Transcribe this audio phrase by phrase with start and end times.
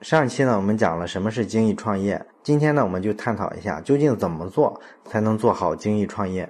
[0.00, 2.24] 上期呢，我们讲了什么是精益创业。
[2.42, 6.48] 今天呢，我们就探讨一下，究竟怎么做才能做好精益创业。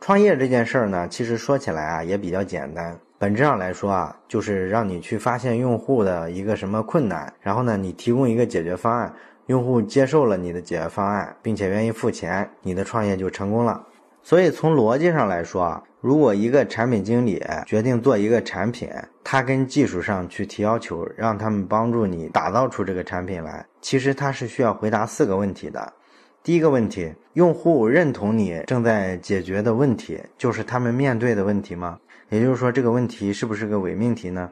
[0.00, 2.98] 创业这件事儿呢，其实说起来啊，也比较简单。
[3.18, 9.14] 本质上来说啊，就是让你去发现用户的一个什么困难，然后呢，你提供一个解决方案，
[9.46, 13.80] 用户接受了你的解决方案，并且愿意付钱，你的创业就成功了。
[14.22, 18.88] 所以从逻辑上来说啊，如果一个产品经理决定做一个产品，
[19.24, 25.92] 他跟技术上去提要求，让他们帮助你打造出这个产品来，其实他是需要回答四个问题的。
[26.42, 31.98] 第一个问题，用户认同你正在解决的问题，就是他们面对的问题吗？
[32.30, 34.50] 也就是说，这个问题是不是个伪命题呢？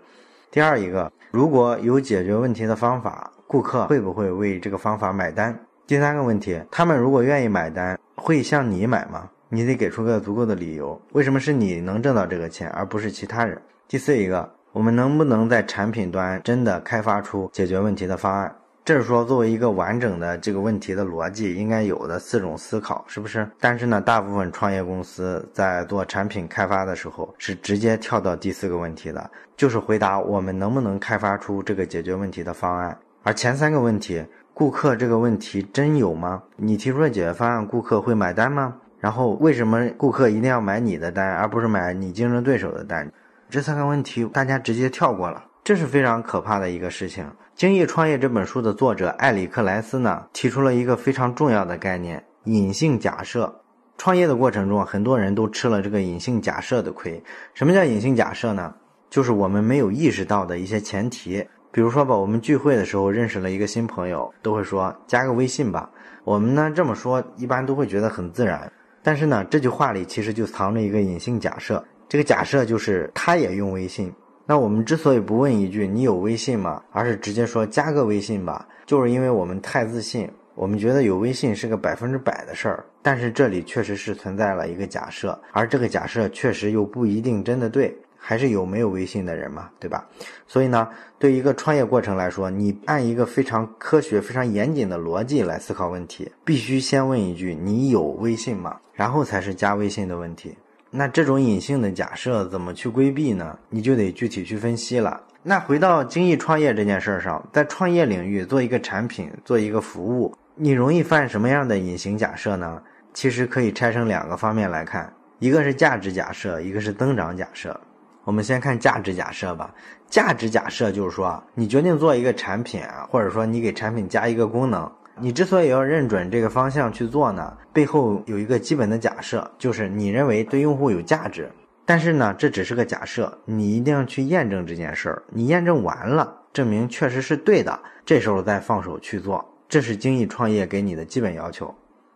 [0.50, 5.58] 第二一个，如果有解决问题的方法，顾客会不会为这个方法买单？
[5.86, 9.28] 第三个问题，他们如果愿意买单，会向你买吗？
[9.52, 13.60] 你得给出个足够的理由，为什么是你能挣到这个钱，而不是其他人？
[13.88, 18.54] 第四一个，我们能不能在产品端真的开发出解决问题的方案？
[18.84, 23.44] 这是说作为一个完整的这个问题的逻辑应该有的四种思考，是不是？
[23.58, 32.96] 但是呢，大部分创业公司在做产品开发的时候是直接跳到第四个问题的，就是回答我们能不能开发出这个解决问题的方案。
[33.24, 36.40] 而前三个问题，顾客这个问题真有吗？
[36.54, 38.76] 你提出的解决方案，顾客会买单吗？
[39.00, 43.10] 然后为什么顾客一定要买你的单，而不是买你竞争对手的单？
[43.48, 47.24] 这三个问题大家直接跳过了，这是非常可怕的一个事情。
[47.56, 53.60] 《精益创业》这本书的作者艾里克莱斯呢，提出了一个非常重要的概念——隐性假设。
[53.98, 57.22] 创业的过程中，很多人都吃了这个隐性假设的亏。
[57.52, 58.74] 什么叫隐性假设呢？
[59.10, 61.46] 就是我们没有意识到的一些前提。
[61.72, 65.90] 比如说吧，我们聚会的时候认识了一个新朋友，都会说加个微信吧。
[66.24, 68.72] 我们呢这么说，一般都会觉得很自然。
[69.02, 74.12] 但是呢，这句话里其实就藏着一个隐性假设，这个假设就是他也用微信。
[74.46, 82.84] 那我们之所以不问一句“你有微信吗”，而是直接说“加个微信吧”，就是因为我们太自信，我们觉得有微信是个百分之百的事儿。
[83.00, 87.96] 但是这里确实是存在了一个假设，而这个假设确实又不一定真的对。
[88.20, 90.06] 还是有没有微信的人嘛，对吧？
[90.46, 90.86] 所以呢，
[91.18, 100.54] 对一个创业过程来说，你按一个非常科学、非常严谨的逻辑来思考问题，必须先问一句：“你有微信吗？”然后才是加微信的问题。
[100.90, 103.58] 那这种隐性的假设怎么去规避呢？
[103.70, 105.20] 你就得具体去分析了。
[105.42, 112.82] 那回到精益创业这件事儿上，在创业领域做一个产品、做一个服务，你容易犯什么样的隐形假设呢？
[113.14, 117.80] 其实可以拆成两个方面来看，一个是价值假设，一个是增长假设。
[118.24, 119.74] 我们先看价值假设吧。
[120.08, 131.50] 价值假设就是说，你决定做一个产品啊，或者说你给产品加一个功能，你之所以要认准这个方向去做呢，背后有一个基本的假设，就是你认为对用户有价值。
[131.86, 135.22] 但是呢，这只是个假设，你一定要去验证这件事儿。
[135.28, 139.44] 你验证完了，证明确实是对的，这时候再放手去做。
[139.68, 141.72] 这是精益创业给你的基本要求。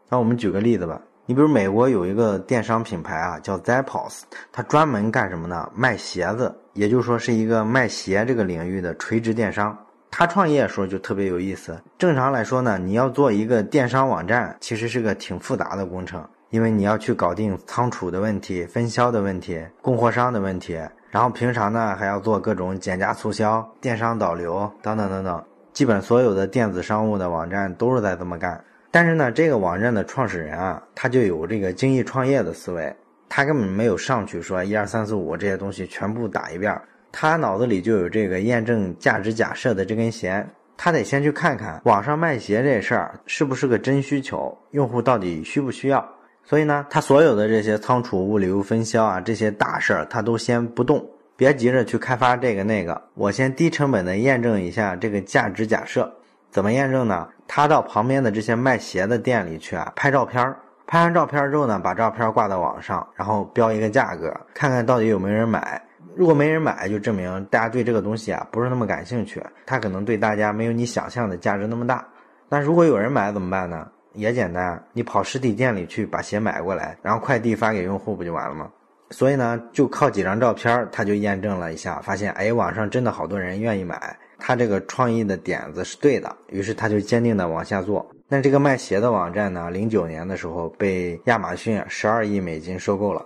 [0.09, 1.01] 那我们举个例子吧。
[1.27, 4.21] 你比如美国有一个电商品牌啊，叫 Zappos，
[4.53, 5.67] 它专门干什么呢？
[5.75, 9.75] 卖鞋子，也就是说是一个卖鞋这个领域的垂直电商。
[10.11, 11.81] 他创业的时候就特别有意思。
[11.97, 25.43] 正常来说呢，你要做一个电商网站，其实是个挺复杂的工程，因为你要去搞定仓储的问题、分销的问题、供货商的问题，然后平常呢还要做各种减价促销、电商导流等等等等。
[25.73, 28.63] 基本所有的电子商务的网站都是在这么干。
[28.95, 32.95] 但是呢，这个网站的创始人啊，他就有这个精益创业的思维，
[33.29, 46.09] 他根本没有上去说一二三四五这些东西全部打一遍，他脑子里就有这个验证价值假设的这根弦，他得先去看看网上卖鞋这事儿是不是个真需求，用户到底需不需要。
[46.45, 51.05] 所以呢，他所有的这些仓储、物流、分销啊这些大事儿，他都先不动，
[51.37, 56.15] 别急着去开发这个那个，我先低成本的验证一下这个价值假设。
[56.55, 57.27] 怎么验证呢？
[57.49, 60.57] 他到旁边的这些卖鞋的店里去啊，拍照片儿，
[60.87, 65.83] 拍完照片之后呢，把照片挂到网上，然后标一个价格，看看到底有没有人买。
[66.15, 72.07] 如果没人买，就证明大家对这个东西啊不是那么感兴趣，它可能对大家没有你想象的价值那么大。
[72.49, 73.89] 那如果有人买怎么办呢？
[74.13, 78.71] 也简单，你跑实体店里去把鞋买过来，然后快递发给用户不就完了吗？
[79.11, 84.17] 所以呢，就靠几张照片，他就验证了一下，发现哎，网上真的好多人愿意买。
[84.39, 88.05] 他这个创意的点子是对的，于是他就坚定的往下做。
[88.29, 93.25] 那这个卖鞋的网站呢，零九年的时候被亚马逊十二亿美金收购了。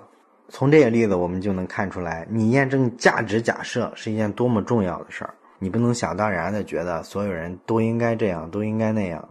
[0.48, 5.34] 从这些例子我们就能看出来，你验证价值假设是一件多么重要的事儿。
[5.58, 9.28] 你不能想当然的觉得所有人都应该这样，都应该那样。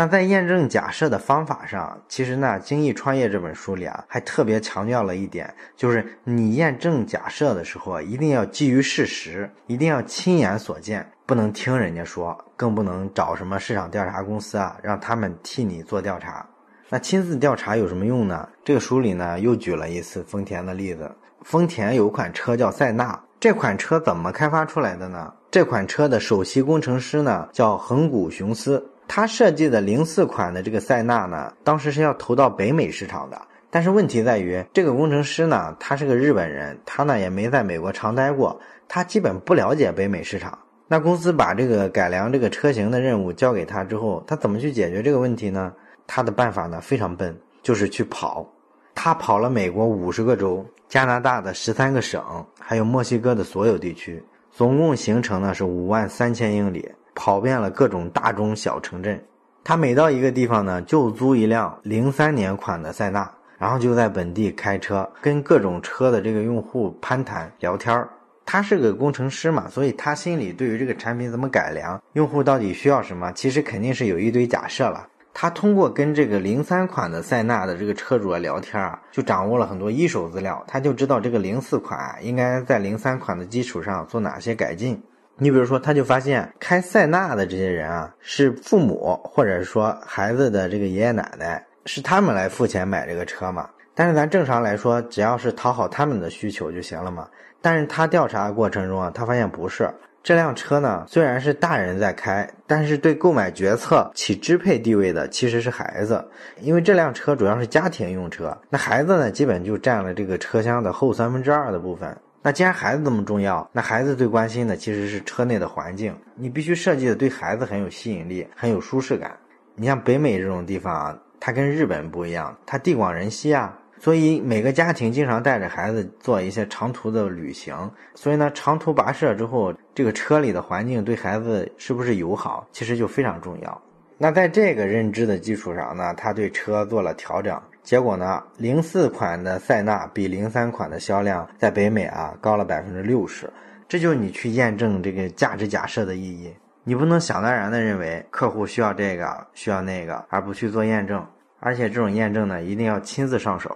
[0.00, 16.46] 那在验证假设的方法上，其实呢，《精益创业》这本书里啊，还特别强调了一点，就是你验证假设的时候，一定要基于事实，一定要亲眼所见，不能听人家说，更不能找什么市场调查公司啊，让他们替你做调查。
[16.88, 18.48] 那亲自调查有什么用呢？
[18.64, 21.14] 这个书里呢，又举了一次丰田的例子。
[21.42, 25.30] 丰田有款车叫塞纳，这款车怎么开发出来的呢？
[25.50, 28.89] 这款车的首席工程师呢，叫横谷雄司。
[29.12, 40.56] 他设计的零四款的这个塞纳呢，当时是要投到北美市场的，但是问题在于，这个工程师呢，他是个日本人，他呢也没在美国常待过，他基本不了解北美市场。
[40.86, 45.72] 那公司把这个改良这个车型的任务交给他之后，他怎么去解决这个问题呢？
[46.06, 48.48] 他的办法呢非常笨，就是去跑。
[48.94, 52.22] 他跑了美国五十个州、加拿大的十三个省，
[52.60, 54.22] 还有墨西哥的所有地区，
[54.52, 56.88] 总共行程呢是五万三千英里。
[57.22, 59.22] 跑遍了各种大中小城镇，
[59.62, 68.08] 他每到一个地方呢，就租一辆零三年款的塞纳，然后就在本地开车，跟各种车的这个用户攀谈聊天儿。
[68.46, 75.06] 他是个工程师嘛，所以他心里对于这个产品怎么改良，用户到底需要什么，其实肯定是有一堆假设了。
[75.34, 84.98] 他通过跟这个零三款的塞纳的这个车主聊天啊，就掌握了很多一手资料，他就知道这个零四款应该在零三款的基础上做哪些改进。
[85.42, 93.66] 你比如说，他就发现开塞纳的这些人啊，是父母或者说孩子的这个爷爷奶奶，是他们来付钱买这个车嘛？
[93.94, 97.26] 但是咱正常来说，只要是讨好他们的需求就行了嘛。
[97.62, 99.90] 但是他调查过程中啊，他发现不是
[100.22, 106.22] 这辆车呢，虽然是大人在开，但是对购买决策起支配地位的其实是孩子，
[106.60, 112.14] 因为这辆车主要是家庭用车，那孩子呢，基本就占了这个车厢的后三分之二的部分。
[112.42, 116.16] 那既然孩子这么重要，那孩子最关心的其实是车内的环境。
[116.34, 119.36] 你必须设计的对孩子很有吸引力，很有舒适感。
[119.74, 127.74] 你像北美这种地方啊，它跟日本不一样，它地广人稀啊，所以每个家庭经常带着孩子做一些长途的旅行。
[128.14, 133.82] 所以呢，长途跋涉之后，这个车里的环境对孩子是不是友好，其实就非常重要。
[134.22, 137.58] 那在这个认知的基础上呢，他对车做了调整。
[137.82, 143.50] 结果呢，零四款的塞纳比零三款的销量在北美啊高了百分之六十，
[143.88, 146.52] 这就是你去验证这个价值假设的意义。
[146.84, 151.26] 你不能想当然的认为客户需要这个需要那个，而不去做验证。
[151.58, 153.74] 而且这种验证呢，一定要亲自上手。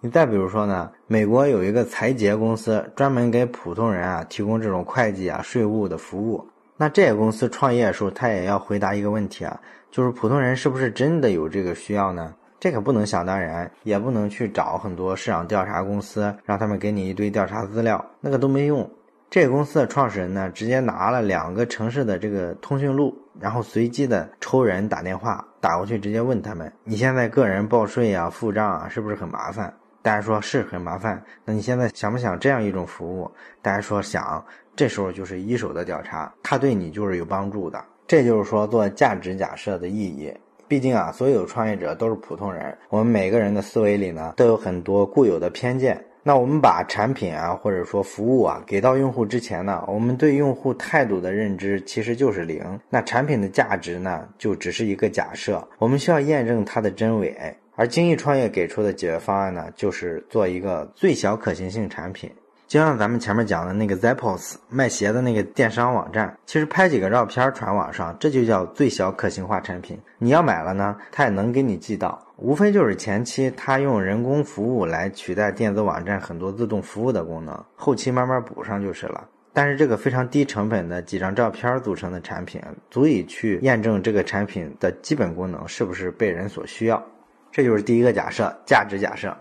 [0.00, 6.48] 你再比如说呢，美国有一个财杰公司，专门给普通人啊提供这种会计啊税务的服务。
[6.76, 9.60] 那这个公司创业的时候，他也要回答一个问题啊，
[9.90, 12.34] 就是普通人是不是真的有这个需要呢？
[12.58, 18.88] 这可不能想当然，也不能去找很多市场调查公司，让他们给你一堆调查资料，那个都没用。
[19.28, 29.72] 这个公司的创始人呢，直接拿了两个城市的这个通讯录，然后随机的抽人打电话打过去，直接问他们：你现在个人报税啊、付账啊，是不是很麻烦？
[30.02, 31.22] 大家说是很麻烦。
[31.44, 33.30] 那你现在想不想这样一种服务？
[33.62, 34.44] 大家说想。
[34.74, 37.84] 这时候就是一手的调查，它对你就是有帮助的。
[38.06, 40.32] 这就是说做价值假设的意义。
[40.66, 46.02] 毕竟啊，所有创业者都是普通人，我们每个人的思维里呢都有很多固有的偏见。
[46.22, 52.64] 那我们把产品啊或者说服务啊给到用户之前呢，我们对用户态度的认知其实就是零。
[52.88, 57.36] 那产品的价值呢就只是一个假设，我们需要验证它的真伪。
[57.82, 62.30] 而精益创业给出的解决方案呢，就是做一个最小可行性产品。
[62.68, 69.98] 就像咱们前面讲的那个 Zappos 卖鞋的那个电商网站，其实拍几个照片传网上，这就叫最小可行化产品。
[70.18, 79.28] 你要买了呢，他也能给你寄到，无非就是前期他用人工服务来取代电子网站很多自动服务的功能，后期慢慢补上就是了。
[79.52, 82.62] 但是这个非常低成本的几张照片组成的产品，
[82.92, 87.04] 足以去验证这个产品的基本功能是不是被人所需要。
[87.52, 89.36] 这就是第一个假设，价值假设。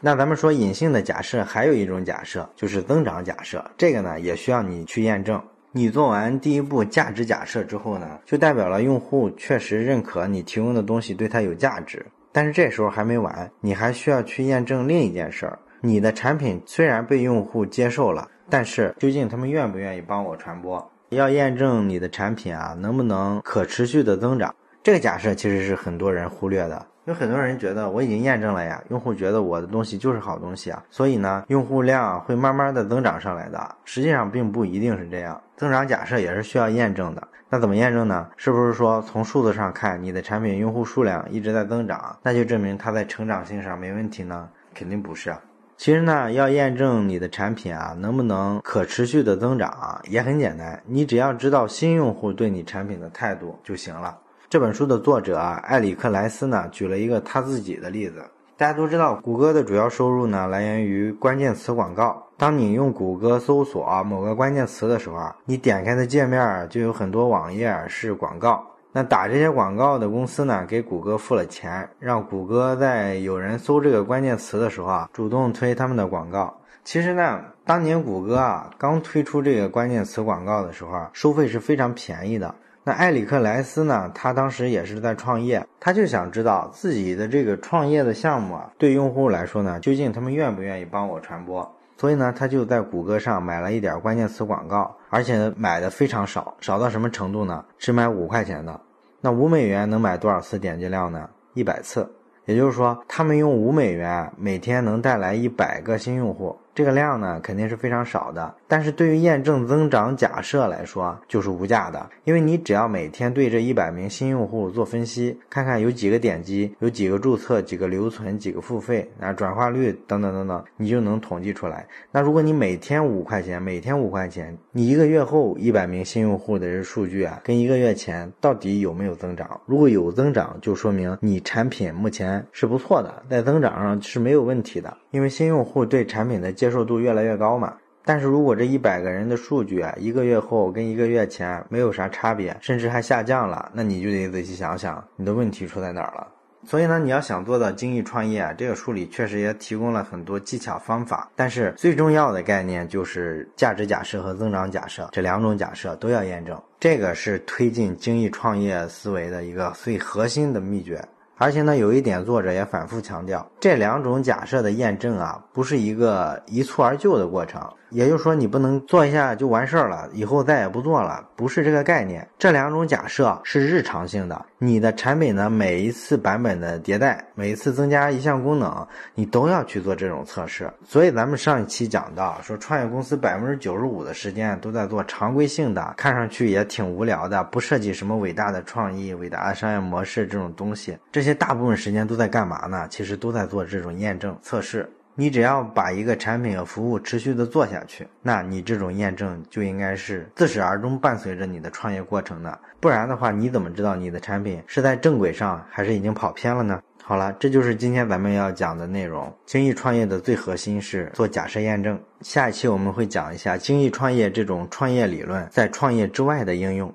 [0.00, 5.40] 那咱们说隐性的假设，还有一种假设就是增长假设，这个呢也需要你去验证。
[5.72, 12.04] 你做完第一步价值假设之后呢，就代表了用户确实认可你提供的东西对他有价值。
[12.32, 20.90] 但是这时候还没完，你还需要去验证另一件事儿：你的产品虽然被用户接受了，但是究竟他们愿不愿意帮我传播？
[21.10, 24.54] 要验证你的产品啊能不能可持续的增长。
[24.82, 26.84] 这个假设其实是很多人忽略的。
[27.06, 33.76] 有很多人觉得我已经验证了呀，用户觉得我的东西就是好东西啊，所以呢，用户量会慢慢的增长上来的。
[33.84, 37.28] 实际上并不一定是这样，增长假设也是需要验证的。
[37.48, 38.26] 那怎么验证呢？
[38.36, 44.48] 是不是说从数字上看你的产品用户数量一直在增长，那就证明它在成长性上没问题呢？
[44.74, 45.32] 肯定不是。
[45.76, 54.18] 其实呢，要验证你的产品啊能不能可持续的增长啊，也很简单，你只要知道新用户对你产品的态度就行了。
[54.48, 58.24] 这本书的作者啊埃里克莱斯呢，举了一个他自己的例子。
[58.56, 62.24] 大家都知道，谷歌的主要收入呢来源于关键词广告。
[62.36, 68.64] 当你用谷歌搜索某个关键词的时候啊，你点开的界面就有很多网页是广告。
[68.92, 76.56] 那打这些广告的公司呢，给谷歌付了钱，让谷歌在有人搜这个关键词的时候啊，主动推他们的广告。
[76.84, 82.54] 其实呢，当年谷歌啊刚推出这个关键词广告的时候啊，收费是非常便宜的。
[82.88, 84.08] 那埃里克莱斯呢？
[84.14, 91.68] 他当时也是在创业，他就想知道自己的这个创业的项目啊，对用户来说呢，究竟他们愿不愿意帮我传播？
[91.96, 97.64] 所以呢，他就在谷歌上买了一点关键词广告，而且买的非常少，少到什么程度呢？
[97.76, 98.80] 只买五块钱的。
[99.20, 101.28] 那五美元能买多少次点击量呢？
[101.54, 102.08] 一百次。
[102.44, 106.56] 也就是说，他们用五美元每天能带来一百个新用户。
[106.76, 112.06] 这个量呢，肯定是非常少的，但是对于验证增长假设来说，就是无价的。
[112.24, 121.86] 因为你只要每天对这一百名新用户做分析，看看有几个点击，有几个注册，几个留存，几个付费，啊，转化率等等等等，你就能统计出来。
[122.12, 129.58] 那如果你每天五块钱，每天五块钱，你一个月后一百名新用户的这数据啊，跟一个月前到底有没有增长？
[129.64, 134.94] 如果有增长，就说明你产品目前是不错的，在增长上是没有问题的。
[135.10, 137.72] 因为新用户对产品的接接受度越来越高嘛，
[138.04, 146.26] 但是如果这一百个人的数据啊，一个月后跟一个月前没有啥差别，甚至还下降了，那你就得仔细想想你的问题出在哪儿了。
[146.64, 161.00] 所以呢，你要想做到精益创业啊，这个书里确实也提供了很多技巧方法，但是最重要的概念就是价值假设和增长假设这两种假设都要验证，这个是推进精益创业思维的一个最核心的秘诀。
[161.38, 167.60] 而且呢，有一点作者也反复强调，这两种假设的验证啊，不是一个一蹴而就的过程。
[167.90, 172.26] 也就是说，你不能做一下就完事儿了，以后再也不做了，不是这个概念。
[172.38, 180.70] 这两种假设是日常性的，你的产品呢，每一次版本的迭代，每一次增加一项功能，你都要去做这种测试。
[180.84, 190.98] 所以咱们上一期讲到，说创业公司百分之九十五的时间都在做常规性的，看上去也挺无聊的，不涉及什么伟大的创意、伟大的商业模式这种东西。
[191.12, 192.86] 这些大部分时间都在干嘛呢？
[192.90, 194.90] 其实都在做这种验证测试。
[195.18, 202.58] 你只要把一个产品和服务持续的做下去，那你这种验证就应该是自始而终伴随着你的创业过程的。
[202.78, 206.82] 不然的话，你怎么知道你的产品是在正轨上，还是已经跑偏了呢？
[207.02, 209.32] 好了，这就是今天咱们要讲的内容。
[209.46, 211.98] 精益创业的最核心是做假设验证。
[212.20, 216.92] 下一期我们会讲一下精益创业这种创业理论在创业之外的应用。